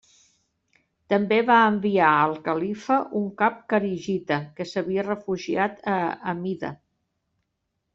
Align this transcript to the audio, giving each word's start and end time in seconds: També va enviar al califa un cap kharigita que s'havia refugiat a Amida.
També 1.13 1.37
va 1.49 1.57
enviar 1.73 2.07
al 2.23 2.33
califa 2.49 2.99
un 3.21 3.29
cap 3.43 3.63
kharigita 3.75 4.43
que 4.59 4.71
s'havia 4.75 5.09
refugiat 5.13 5.89
a 5.97 6.03
Amida. 6.39 6.79